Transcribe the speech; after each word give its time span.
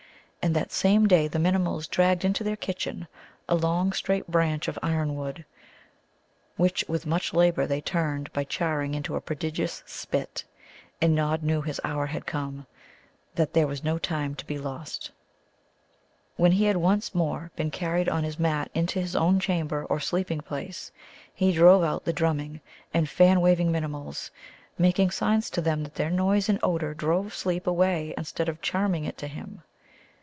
And 0.43 0.55
that 0.55 0.71
same 0.71 1.05
day 1.07 1.27
the 1.27 1.37
Minimuls 1.37 1.87
dragged 1.87 2.25
into 2.25 2.43
their 2.43 2.55
kitchen 2.55 3.07
a 3.47 3.53
long 3.53 3.91
straight 3.93 4.25
branch 4.25 4.67
of 4.67 4.79
iron 4.81 5.15
wood, 5.15 5.45
which 6.57 6.83
with 6.87 7.05
much 7.05 7.31
labour 7.31 7.67
they 7.67 7.79
turned 7.79 8.33
by 8.33 8.43
charring 8.43 8.95
into 8.95 9.15
a 9.15 9.21
prodigious 9.21 9.83
spit. 9.85 10.43
And 10.99 11.13
Nod 11.13 11.43
knew 11.43 11.61
his 11.61 11.79
hour 11.83 12.09
was 12.11 12.23
come, 12.25 12.65
that 13.35 13.53
there 13.53 13.67
was 13.67 13.83
no 13.83 13.99
time 13.99 14.33
to 14.33 14.43
be 14.47 14.57
lost. 14.57 15.11
When 16.37 16.53
he 16.53 16.65
had 16.65 16.77
once 16.77 17.13
more 17.13 17.51
been 17.55 17.69
carried 17.69 18.09
on 18.09 18.23
his 18.23 18.39
mat 18.39 18.71
into 18.73 18.99
his 18.99 19.15
own 19.15 19.39
chamber 19.39 19.85
or 19.91 19.99
sleeping 19.99 20.41
place, 20.41 20.91
he 21.31 21.51
drove 21.51 21.83
out 21.83 22.03
the 22.03 22.13
drumming 22.13 22.61
and 22.95 23.07
fan 23.07 23.41
waving 23.41 23.71
Minimuls, 23.71 24.31
making 24.75 25.11
signs 25.11 25.51
to 25.51 25.61
them 25.61 25.83
that 25.83 25.93
their 25.93 26.09
noise 26.09 26.49
and 26.49 26.57
odour 26.63 26.95
drove 26.95 27.31
sleep 27.31 27.67
away 27.67 28.15
instead 28.17 28.49
of 28.49 28.59
charming 28.63 29.05
it 29.05 29.19
to 29.19 29.27
him. 29.27 29.61